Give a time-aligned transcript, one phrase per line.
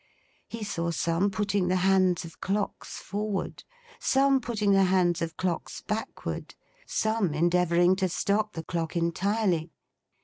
[0.47, 3.63] He saw some putting the hands of clocks forward,
[3.99, 6.55] some putting the hands of clocks backward,
[6.87, 9.69] some endeavouring to stop the clock entirely.